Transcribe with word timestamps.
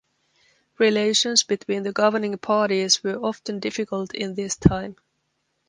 Relations 0.79 1.43
between 1.43 1.83
the 1.83 1.91
governing 1.93 2.35
parties 2.39 3.03
were 3.03 3.23
often 3.23 3.59
difficult 3.59 4.15
in 4.15 4.33
this 4.33 4.55
time. 4.57 4.95